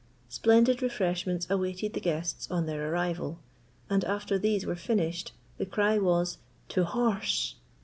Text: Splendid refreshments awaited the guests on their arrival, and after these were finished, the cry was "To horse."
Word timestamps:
Splendid 0.29 0.81
refreshments 0.81 1.45
awaited 1.47 1.93
the 1.93 1.99
guests 1.99 2.49
on 2.49 2.65
their 2.65 2.91
arrival, 2.91 3.37
and 3.87 4.03
after 4.05 4.39
these 4.39 4.65
were 4.65 4.75
finished, 4.75 5.31
the 5.59 5.65
cry 5.67 5.99
was 5.99 6.39
"To 6.69 6.85
horse." 6.85 7.53